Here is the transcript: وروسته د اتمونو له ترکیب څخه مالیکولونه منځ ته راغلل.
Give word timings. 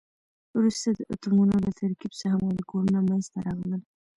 وروسته 0.57 0.87
د 0.93 0.99
اتمونو 1.13 1.55
له 1.63 1.69
ترکیب 1.79 2.11
څخه 2.21 2.35
مالیکولونه 2.43 2.99
منځ 3.07 3.25
ته 3.33 3.39
راغلل. 3.47 3.81